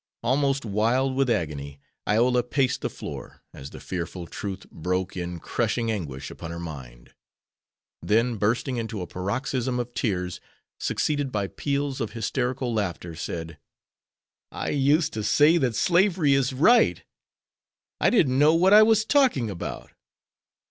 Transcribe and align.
Almost 0.23 0.65
wild 0.65 1.13
with 1.13 1.29
agony, 1.29 1.79
Iola 2.09 2.41
paced 2.41 2.81
the 2.81 2.89
floor, 2.89 3.43
as 3.53 3.69
the 3.69 3.79
fearful 3.79 4.25
truth 4.25 4.67
broke 4.71 5.15
in 5.15 5.37
crushing 5.39 5.91
anguish 5.91 6.31
upon 6.31 6.49
her 6.49 6.57
mind. 6.57 7.13
Then 8.01 8.37
bursting 8.37 8.77
into 8.77 9.01
a 9.03 9.05
paroxysm 9.05 9.79
of 9.79 9.93
tears 9.93 10.41
succeeded 10.79 11.31
by 11.31 11.45
peals 11.49 12.01
of 12.01 12.13
hysterical 12.13 12.73
laughter, 12.73 13.13
said: 13.15 13.59
"I 14.51 14.69
used 14.71 15.13
to 15.13 15.23
say 15.23 15.59
that 15.59 15.75
slavery 15.75 16.33
is 16.33 16.51
right. 16.51 17.03
I 17.99 18.09
didn't 18.09 18.39
know 18.39 18.55
what 18.55 18.73
I 18.73 18.81
was 18.81 19.05
talking 19.05 19.51
about." 19.51 19.91